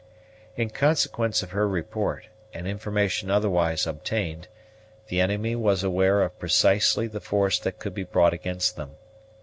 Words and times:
In 0.55 0.71
consequence 0.71 1.43
of 1.43 1.51
her 1.51 1.67
report, 1.69 2.25
and 2.55 2.67
information 2.67 3.29
otherwise 3.29 3.85
obtained, 3.85 4.47
the 5.09 5.21
enemy 5.21 5.55
was 5.55 5.83
aware 5.83 6.23
of 6.23 6.39
precisely 6.39 7.05
the 7.05 7.21
force 7.21 7.59
that 7.59 7.77
could 7.77 7.93
be 7.93 8.01
brought 8.03 8.33
against 8.33 8.77
them. 8.77 8.95